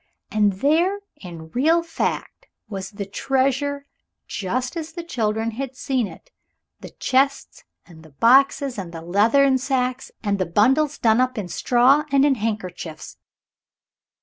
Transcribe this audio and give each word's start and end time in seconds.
And 0.31 0.53
there 0.61 0.97
in 1.17 1.51
real 1.51 1.83
fact 1.83 2.47
was 2.67 2.89
the 2.89 3.05
treasure 3.05 3.85
just 4.27 4.75
as 4.75 4.93
the 4.93 5.03
children 5.03 5.51
had 5.51 5.75
seen 5.75 6.07
it 6.07 6.31
the 6.79 6.89
chests 6.89 7.63
and 7.85 8.01
the 8.01 8.09
boxes 8.09 8.79
and 8.79 8.91
the 8.93 9.03
leathern 9.03 9.59
sacks 9.59 10.09
and 10.23 10.39
the 10.39 10.47
bundles 10.47 10.97
done 10.97 11.21
up 11.21 11.37
in 11.37 11.49
straw 11.49 12.05
and 12.11 12.25
in 12.25 12.33
handkerchiefs. 12.33 13.17